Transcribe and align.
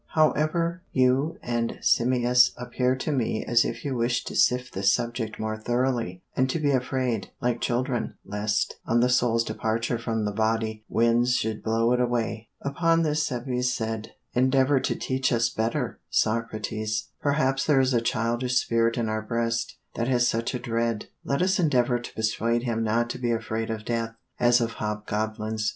_'However, 0.15 0.81
you 0.91 1.37
and 1.43 1.77
Simmias 1.79 2.53
appear 2.57 2.95
to 2.95 3.11
me 3.11 3.45
as 3.45 3.63
if 3.63 3.85
you 3.85 3.95
wished 3.95 4.25
to 4.29 4.35
sift 4.35 4.73
this 4.73 4.91
subject 4.91 5.39
more 5.39 5.55
thoroughly, 5.57 6.23
and 6.35 6.49
to 6.49 6.57
be 6.57 6.71
afraid, 6.71 7.29
like 7.39 7.61
children, 7.61 8.15
lest, 8.25 8.77
on 8.87 9.01
the 9.01 9.09
soul's 9.11 9.43
departure 9.43 9.99
from 9.99 10.25
the 10.25 10.31
body, 10.31 10.83
winds 10.89 11.35
should 11.35 11.61
blow 11.61 11.91
it 11.93 11.99
away.' 11.99 12.49
"Upon 12.63 13.03
this 13.03 13.21
Cebes 13.27 13.71
said, 13.71 14.13
'Endeavor 14.33 14.79
to 14.79 14.95
teach 14.95 15.31
us 15.31 15.51
better, 15.51 15.99
Socrates. 16.09 17.09
Perhaps 17.21 17.67
there 17.67 17.79
is 17.79 17.93
a 17.93 18.01
childish 18.01 18.55
spirit 18.57 18.97
in 18.97 19.07
our 19.07 19.21
breast, 19.21 19.77
that 19.93 20.07
has 20.07 20.27
such 20.27 20.55
a 20.55 20.59
dread. 20.59 21.09
Let 21.23 21.43
us 21.43 21.59
endeavor 21.59 21.99
to 21.99 22.13
persuade 22.15 22.63
him 22.63 22.83
not 22.83 23.07
to 23.11 23.19
be 23.19 23.31
afraid 23.31 23.69
of 23.69 23.85
death, 23.85 24.15
as 24.39 24.61
of 24.61 24.71
hobgoblins.' 24.81 25.69